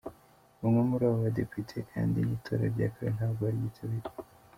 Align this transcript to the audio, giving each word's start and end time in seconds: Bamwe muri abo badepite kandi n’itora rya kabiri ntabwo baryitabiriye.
Bamwe 0.59 0.81
muri 0.89 1.03
abo 1.09 1.17
badepite 1.25 1.75
kandi 1.91 2.17
n’itora 2.21 2.65
rya 2.73 2.87
kabiri 2.95 3.15
ntabwo 3.17 3.39
baryitabiriye. 3.47 4.09